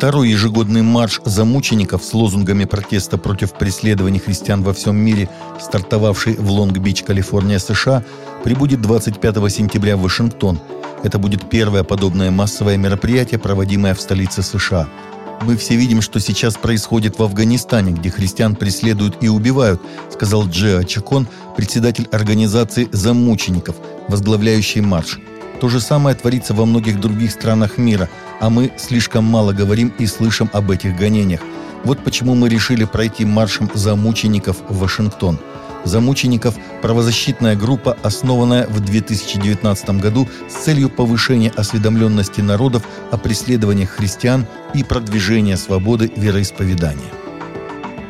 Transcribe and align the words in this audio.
Второй 0.00 0.30
ежегодный 0.30 0.80
марш 0.80 1.20
за 1.26 1.44
мучеников 1.44 2.02
с 2.02 2.14
лозунгами 2.14 2.64
протеста 2.64 3.18
против 3.18 3.52
преследований 3.52 4.18
христиан 4.18 4.62
во 4.62 4.72
всем 4.72 4.96
мире, 4.96 5.28
стартовавший 5.60 6.36
в 6.36 6.50
Лонг-Бич, 6.50 7.04
Калифорния, 7.04 7.58
США, 7.58 8.02
прибудет 8.42 8.80
25 8.80 9.52
сентября 9.52 9.98
в 9.98 10.00
Вашингтон. 10.00 10.58
Это 11.02 11.18
будет 11.18 11.50
первое 11.50 11.84
подобное 11.84 12.30
массовое 12.30 12.78
мероприятие, 12.78 13.38
проводимое 13.38 13.94
в 13.94 14.00
столице 14.00 14.42
США. 14.42 14.88
«Мы 15.42 15.58
все 15.58 15.76
видим, 15.76 16.00
что 16.00 16.18
сейчас 16.18 16.54
происходит 16.54 17.18
в 17.18 17.22
Афганистане, 17.22 17.92
где 17.92 18.08
христиан 18.08 18.56
преследуют 18.56 19.18
и 19.20 19.28
убивают», 19.28 19.82
сказал 20.10 20.48
Джеа 20.48 20.82
Чакон, 20.84 21.28
председатель 21.58 22.08
организации 22.10 22.88
«Замучеников», 22.90 23.76
возглавляющий 24.08 24.80
марш. 24.80 25.18
То 25.60 25.68
же 25.68 25.78
самое 25.78 26.16
творится 26.16 26.54
во 26.54 26.64
многих 26.64 26.98
других 27.00 27.32
странах 27.32 27.76
мира, 27.76 28.08
а 28.40 28.50
мы 28.50 28.72
слишком 28.76 29.24
мало 29.24 29.52
говорим 29.52 29.92
и 29.98 30.06
слышим 30.06 30.50
об 30.52 30.70
этих 30.70 30.96
гонениях. 30.96 31.40
Вот 31.84 32.02
почему 32.02 32.34
мы 32.34 32.48
решили 32.48 32.84
пройти 32.84 33.24
маршем 33.24 33.70
за 33.74 33.94
мучеников 33.94 34.56
в 34.68 34.78
Вашингтон. 34.78 35.38
За 35.84 36.00
мучеников– 36.00 36.56
правозащитная 36.82 37.56
группа, 37.56 37.96
основанная 38.02 38.66
в 38.66 38.80
2019 38.80 39.90
году 40.00 40.28
с 40.48 40.64
целью 40.64 40.90
повышения 40.90 41.50
осведомленности 41.56 42.42
народов 42.42 42.82
о 43.10 43.16
преследованиях 43.16 43.90
христиан 43.90 44.46
и 44.74 44.84
продвижения 44.84 45.56
свободы 45.56 46.12
вероисповедания. 46.16 47.19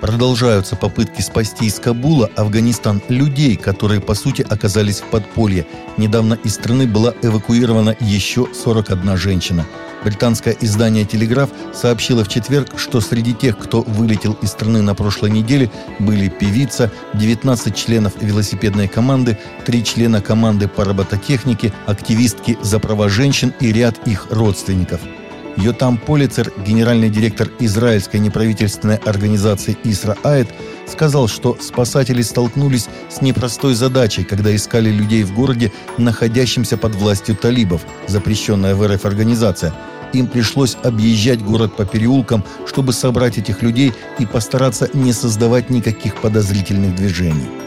Продолжаются 0.00 0.76
попытки 0.76 1.20
спасти 1.20 1.66
из 1.66 1.78
Кабула, 1.78 2.30
Афганистан, 2.34 3.02
людей, 3.08 3.56
которые, 3.56 4.00
по 4.00 4.14
сути, 4.14 4.44
оказались 4.48 5.00
в 5.00 5.04
подполье. 5.04 5.66
Недавно 5.98 6.38
из 6.42 6.54
страны 6.54 6.86
была 6.86 7.12
эвакуирована 7.22 7.94
еще 8.00 8.48
41 8.52 9.16
женщина. 9.18 9.66
Британское 10.02 10.56
издание 10.58 11.04
«Телеграф» 11.04 11.50
сообщило 11.74 12.24
в 12.24 12.28
четверг, 12.28 12.78
что 12.78 13.02
среди 13.02 13.34
тех, 13.34 13.58
кто 13.58 13.82
вылетел 13.82 14.32
из 14.40 14.48
страны 14.50 14.80
на 14.80 14.94
прошлой 14.94 15.30
неделе, 15.30 15.70
были 15.98 16.28
певица, 16.28 16.90
19 17.12 17.76
членов 17.76 18.14
велосипедной 18.22 18.88
команды, 18.88 19.36
3 19.66 19.84
члена 19.84 20.22
команды 20.22 20.68
по 20.68 20.84
робототехнике, 20.84 21.74
активистки 21.86 22.56
за 22.62 22.78
права 22.78 23.10
женщин 23.10 23.52
и 23.60 23.70
ряд 23.70 24.08
их 24.08 24.28
родственников– 24.30 25.00
Йотам 25.56 25.98
Полицер, 25.98 26.52
генеральный 26.66 27.10
директор 27.10 27.48
израильской 27.58 28.20
неправительственной 28.20 28.96
организации 28.96 29.76
Исра 29.84 30.16
Аэт, 30.22 30.48
сказал, 30.86 31.28
что 31.28 31.56
спасатели 31.60 32.22
столкнулись 32.22 32.88
с 33.08 33.20
непростой 33.20 33.74
задачей, 33.74 34.24
когда 34.24 34.54
искали 34.54 34.90
людей 34.90 35.22
в 35.22 35.34
городе, 35.34 35.72
находящемся 35.98 36.76
под 36.76 36.94
властью 36.94 37.36
талибов, 37.36 37.82
запрещенная 38.06 38.74
в 38.74 38.86
РФ 38.86 39.04
организация. 39.04 39.74
Им 40.12 40.26
пришлось 40.26 40.76
объезжать 40.82 41.42
город 41.42 41.76
по 41.76 41.84
переулкам, 41.84 42.44
чтобы 42.66 42.92
собрать 42.92 43.38
этих 43.38 43.62
людей 43.62 43.92
и 44.18 44.26
постараться 44.26 44.88
не 44.92 45.12
создавать 45.12 45.70
никаких 45.70 46.16
подозрительных 46.16 46.96
движений. 46.96 47.59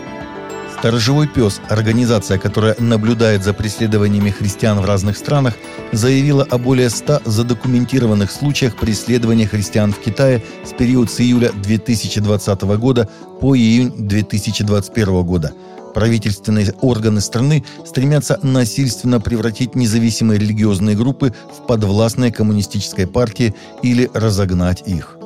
Сторожевой 0.84 1.30
пес, 1.30 1.62
организация, 1.70 2.38
которая 2.38 2.76
наблюдает 2.78 3.42
за 3.42 3.54
преследованиями 3.54 4.32
христиан 4.32 4.82
в 4.82 4.86
разных 4.86 5.16
странах, 5.16 5.54
заявила 5.94 6.44
о 6.44 6.58
более 6.58 6.90
100 6.90 7.22
задокументированных 7.24 8.30
случаях 8.30 8.76
преследования 8.76 9.48
христиан 9.48 9.94
в 9.94 10.00
Китае 10.00 10.44
с 10.66 10.74
периода 10.74 11.10
с 11.10 11.22
июля 11.22 11.54
2020 11.54 12.62
года 12.64 13.08
по 13.40 13.56
июнь 13.56 13.94
2021 13.96 15.24
года. 15.24 15.54
Правительственные 15.94 16.74
органы 16.82 17.22
страны 17.22 17.64
стремятся 17.86 18.38
насильственно 18.44 19.22
превратить 19.22 19.76
независимые 19.76 20.38
религиозные 20.38 20.98
группы 20.98 21.34
в 21.58 21.66
подвластные 21.66 22.34
коммунистической 22.34 23.08
партии 23.08 23.56
или 23.84 24.12
разогнать 24.14 24.84
их. 24.86 25.18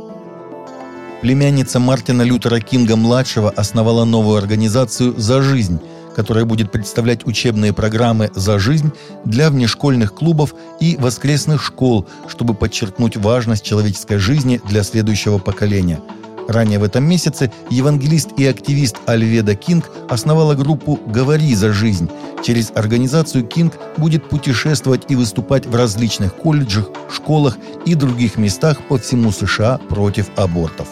Племянница 1.22 1.80
Мартина 1.80 2.22
Лютера 2.22 2.60
Кинга-младшего 2.60 3.50
основала 3.50 4.06
новую 4.06 4.38
организацию 4.38 5.16
«За 5.18 5.42
жизнь», 5.42 5.80
которая 6.16 6.46
будет 6.46 6.72
представлять 6.72 7.26
учебные 7.26 7.74
программы 7.74 8.30
«За 8.36 8.60
жизнь» 8.60 8.92
для 9.26 9.50
внешкольных 9.50 10.14
клубов 10.14 10.54
и 10.80 10.96
воскресных 11.00 11.64
школ, 11.64 12.08
чтобы 12.28 12.54
подчеркнуть 12.54 13.18
важность 13.18 13.66
человеческой 13.66 14.18
жизни 14.18 14.62
для 14.70 14.84
следующего 14.84 15.40
поколения. 15.40 16.00
Ранее 16.48 16.78
в 16.78 16.84
этом 16.84 17.04
месяце 17.04 17.52
евангелист 17.72 18.30
и 18.38 18.46
активист 18.46 18.98
Альведа 19.08 19.56
Кинг 19.56 19.90
основала 20.10 20.54
группу 20.54 21.00
«Говори 21.08 21.56
за 21.56 21.74
жизнь». 21.74 22.10
Через 22.44 22.72
организацию 22.76 23.44
Кинг 23.44 23.74
будет 23.98 24.30
путешествовать 24.30 25.06
и 25.10 25.16
выступать 25.16 25.66
в 25.66 25.76
различных 25.76 26.36
колледжах, 26.36 26.90
школах 27.12 27.58
и 27.88 27.96
других 27.96 28.38
местах 28.38 28.78
по 28.88 29.00
всему 29.00 29.32
США 29.32 29.80
против 29.90 30.28
абортов. 30.38 30.88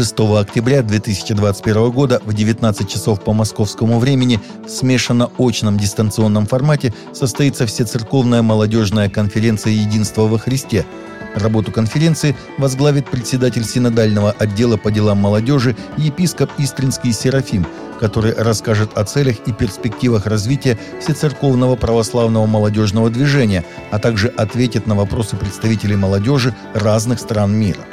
6 0.00 0.18
октября 0.40 0.82
2021 0.82 1.90
года 1.90 2.22
в 2.24 2.32
19 2.32 2.88
часов 2.88 3.22
по 3.22 3.34
московскому 3.34 3.98
времени 3.98 4.40
в 4.64 4.70
смешанно-очном 4.70 5.76
дистанционном 5.76 6.46
формате 6.46 6.94
состоится 7.12 7.66
Всецерковная 7.66 8.40
молодежная 8.40 9.10
конференция 9.10 9.74
«Единство 9.74 10.22
во 10.22 10.38
Христе». 10.38 10.86
Работу 11.34 11.70
конференции 11.70 12.34
возглавит 12.56 13.10
председатель 13.10 13.62
синодального 13.62 14.30
отдела 14.30 14.78
по 14.78 14.90
делам 14.90 15.18
молодежи 15.18 15.76
епископ 15.98 16.50
Истринский 16.56 17.12
Серафим, 17.12 17.66
который 18.00 18.32
расскажет 18.32 18.96
о 18.96 19.04
целях 19.04 19.36
и 19.44 19.52
перспективах 19.52 20.24
развития 20.24 20.78
всецерковного 20.98 21.76
православного 21.76 22.46
молодежного 22.46 23.10
движения, 23.10 23.66
а 23.90 23.98
также 23.98 24.28
ответит 24.28 24.86
на 24.86 24.94
вопросы 24.94 25.36
представителей 25.36 25.96
молодежи 25.96 26.54
разных 26.72 27.20
стран 27.20 27.52
мира. 27.52 27.84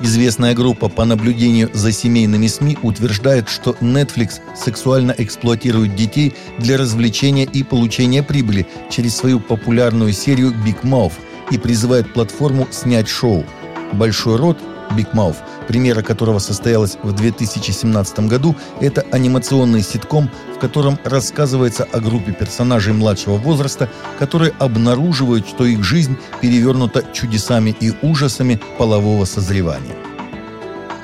Известная 0.00 0.54
группа 0.54 0.88
по 0.88 1.04
наблюдению 1.04 1.70
за 1.74 1.90
семейными 1.90 2.46
СМИ 2.46 2.78
утверждает, 2.82 3.48
что 3.48 3.72
Netflix 3.80 4.40
сексуально 4.56 5.12
эксплуатирует 5.18 5.96
детей 5.96 6.34
для 6.58 6.78
развлечения 6.78 7.44
и 7.44 7.64
получения 7.64 8.22
прибыли 8.22 8.66
через 8.90 9.16
свою 9.16 9.40
популярную 9.40 10.12
серию 10.12 10.52
Big 10.52 10.82
Mouth 10.82 11.14
и 11.50 11.58
призывает 11.58 12.12
платформу 12.12 12.68
снять 12.70 13.08
шоу. 13.08 13.44
Большой 13.92 14.36
рот 14.36 14.58
Big 14.90 15.12
Mouth, 15.12 15.36
примера 15.66 16.02
которого 16.02 16.38
состоялась 16.38 16.96
в 17.02 17.12
2017 17.12 18.20
году, 18.20 18.56
это 18.80 19.04
анимационный 19.12 19.82
ситком, 19.82 20.30
в 20.54 20.58
котором 20.58 20.98
рассказывается 21.04 21.86
о 21.92 22.00
группе 22.00 22.32
персонажей 22.32 22.92
младшего 22.92 23.36
возраста, 23.36 23.88
которые 24.18 24.52
обнаруживают, 24.58 25.48
что 25.48 25.64
их 25.64 25.84
жизнь 25.84 26.16
перевернута 26.40 27.04
чудесами 27.12 27.74
и 27.80 27.92
ужасами 28.02 28.60
полового 28.78 29.24
созревания. 29.24 29.94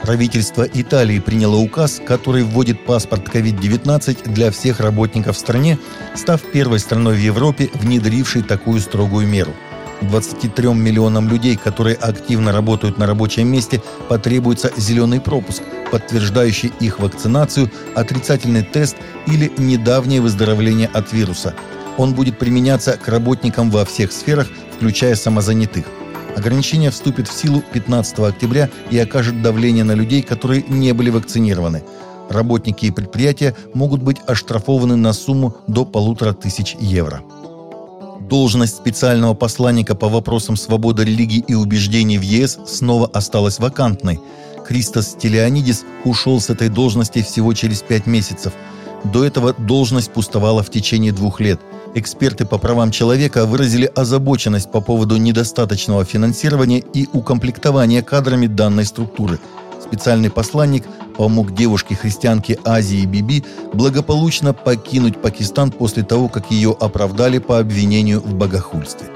Правительство 0.03 0.65
Италии 0.71 1.19
приняло 1.19 1.57
указ, 1.57 2.01
который 2.07 2.43
вводит 2.43 2.85
паспорт 2.85 3.27
COVID-19 3.29 4.31
для 4.31 4.51
всех 4.51 4.81
работников 4.81 5.37
в 5.37 5.39
стране, 5.39 5.79
став 6.15 6.43
первой 6.43 6.79
страной 6.79 7.15
в 7.15 7.21
Европе, 7.21 7.71
внедрившей 7.73 8.43
такую 8.43 8.81
строгую 8.81 9.27
меру– 9.27 9.53
23 10.03 10.75
миллионам 10.75 11.29
людей, 11.29 11.57
которые 11.57 11.97
активно 11.97 12.53
работают 12.53 12.99
на 12.99 13.07
рабочем 13.07 13.49
месте, 13.49 13.83
потребуется 14.09 14.73
зеленый 14.77 15.21
пропуск, 15.21 15.63
подтверждающий 15.91 16.73
их 16.81 16.99
вакцинацию, 16.99 17.71
отрицательный 17.95 18.63
тест 18.63 18.97
или 19.27 19.53
недавнее 19.59 20.21
выздоровление 20.21 20.89
от 20.93 21.13
вируса. 21.13 21.55
Он 21.97 22.15
будет 22.15 22.39
применяться 22.39 22.97
к 22.97 23.09
работникам 23.09 23.71
во 23.71 23.85
всех 23.85 24.13
сферах, 24.13 24.49
включая 24.77 25.15
самозанятых. 25.15 25.87
Ограничение 26.37 26.91
вступит 26.91 27.29
в 27.29 27.33
силу 27.33 27.63
15 27.73 28.19
октября 28.21 28.69
и 28.91 28.99
окажет 28.99 29.41
давление 29.43 29.85
на 29.85 29.93
людей, 29.93 30.23
которые 30.23 30.65
не 30.69 30.93
были 30.93 31.11
вакцинированы. 31.11 31.85
Работники 32.29 32.87
и 32.87 32.91
предприятия 32.91 33.55
могут 33.75 34.03
быть 34.03 34.17
оштрафованы 34.27 34.97
на 34.97 35.13
сумму 35.13 35.57
до 35.69 35.85
полутора 35.85 36.33
тысяч 36.33 36.75
евро. 36.81 37.23
Должность 38.29 38.77
специального 38.77 39.35
посланника 39.35 39.95
по 39.95 40.09
вопросам 40.09 40.57
свободы 40.57 41.05
религии 41.05 41.45
и 41.47 41.55
убеждений 41.55 42.17
в 42.17 42.23
ЕС 42.23 42.59
снова 42.67 43.07
осталась 43.13 43.59
вакантной. 43.59 44.19
Кристос 44.67 45.15
Телеонидис 45.21 45.85
ушел 46.07 46.41
с 46.41 46.49
этой 46.49 46.71
должности 46.71 47.23
всего 47.23 47.53
через 47.53 47.83
пять 47.83 48.07
месяцев. 48.07 48.55
До 49.05 49.27
этого 49.27 49.53
должность 49.53 50.11
пустовала 50.11 50.63
в 50.63 50.71
течение 50.71 51.13
двух 51.13 51.39
лет. 51.41 51.61
Эксперты 51.95 52.47
по 52.47 52.57
правам 52.57 52.91
человека 52.91 53.45
выразили 53.45 53.93
озабоченность 53.95 54.73
по 54.73 54.81
поводу 54.81 55.19
недостаточного 55.19 56.07
финансирования 56.07 56.79
и 56.79 57.07
укомплектования 57.13 58.03
кадрами 58.03 58.47
данной 58.47 58.87
структуры. 58.87 59.39
Специальный 59.95 60.29
посланник 60.29 60.83
помог 61.17 61.55
девушке-христианке 61.55 62.59
Азии 62.65 63.07
Биби 63.07 63.45
благополучно 63.73 64.53
покинуть 64.53 65.23
Пакистан 65.23 65.71
после 65.71 66.03
того, 66.03 66.29
как 66.29 66.51
ее 66.51 66.77
оправдали 66.81 67.39
по 67.39 67.61
обвинению 67.61 68.21
в 68.21 68.35
богохульстве. 68.35 69.07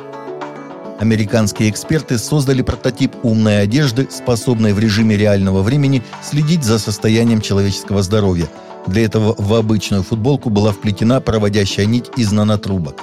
Американские 1.01 1.69
эксперты 1.69 2.17
создали 2.17 2.63
прототип 2.63 3.13
умной 3.25 3.61
одежды, 3.61 4.07
способной 4.09 4.73
в 4.73 4.79
режиме 4.79 5.17
реального 5.17 5.63
времени 5.63 6.05
следить 6.23 6.63
за 6.63 6.79
состоянием 6.79 7.41
человеческого 7.41 8.05
здоровья. 8.05 8.47
Для 8.87 9.05
этого 9.05 9.35
в 9.37 9.55
обычную 9.55 10.05
футболку 10.05 10.49
была 10.49 10.71
вплетена 10.71 11.21
проводящая 11.21 11.87
нить 11.87 12.07
из 12.17 12.31
нанотрубок. 12.31 13.03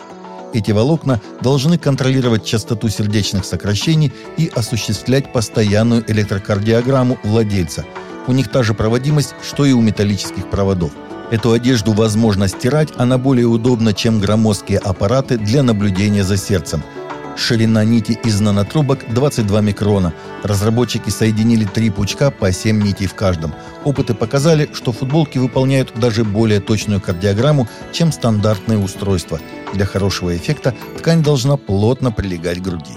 Эти 0.56 0.72
волокна 0.72 1.22
должны 1.42 1.78
контролировать 1.78 2.46
частоту 2.46 2.90
сердечных 2.90 3.46
сокращений 3.46 4.12
и 4.38 4.52
осуществлять 4.56 5.32
постоянную 5.32 6.10
электрокардиограмму 6.10 7.20
владельца. 7.24 7.86
У 8.28 8.32
них 8.32 8.50
та 8.50 8.64
же 8.64 8.74
проводимость, 8.74 9.36
что 9.44 9.66
и 9.66 9.74
у 9.74 9.82
металлических 9.82 10.50
проводов. 10.50 10.92
Эту 11.32 11.52
одежду 11.52 11.94
возможно 11.94 12.48
стирать, 12.48 12.90
она 12.98 13.18
более 13.18 13.48
удобна, 13.48 13.94
чем 13.94 14.20
громоздкие 14.20 14.78
аппараты 14.78 15.38
для 15.38 15.64
наблюдения 15.64 16.24
за 16.24 16.38
сердцем– 16.38 16.84
Ширина 17.36 17.84
нити 17.84 18.18
из 18.24 18.40
нанотрубок 18.40 19.06
22 19.10 19.62
микрона. 19.62 20.14
Разработчики 20.44 21.10
соединили 21.10 21.66
три 21.66 21.90
пучка 21.90 22.32
по 22.32 22.52
7 22.52 22.82
нитей 22.82 23.08
в 23.08 23.14
каждом. 23.14 23.54
Опыты 23.84 24.14
показали, 24.14 24.70
что 24.74 24.92
футболки 24.92 25.38
выполняют 25.38 25.94
даже 25.96 26.24
более 26.24 26.62
точную 26.62 27.02
кардиограмму, 27.02 27.68
чем 27.92 28.12
стандартные 28.12 28.80
устройства. 28.80 29.40
Для 29.74 29.86
хорошего 29.86 30.36
эффекта 30.36 30.74
ткань 30.98 31.24
должна 31.24 31.58
плотно 31.58 32.12
прилегать 32.12 32.60
к 32.60 32.64
груди. 32.64 32.94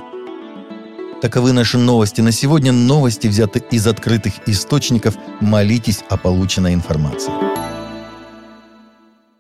Таковы 1.20 1.52
наши 1.52 1.79
новости 1.79 2.20
на 2.20 2.31
сегодня. 2.31 2.70
Новости 2.73 3.26
взяты 3.26 3.62
из 3.73 3.88
открытых 3.88 4.35
источников. 4.46 5.17
Молитесь 5.40 6.05
о 6.08 6.17
полученной 6.17 6.75
информации. 6.75 7.48